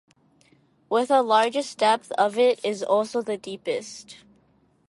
With 0.89 1.11
a 1.11 1.21
largest 1.21 1.77
depth 1.77 2.11
of 2.13 2.35
it 2.39 2.59
is 2.65 2.81
also 2.81 3.21
the 3.21 3.37
deepest. 3.37 4.17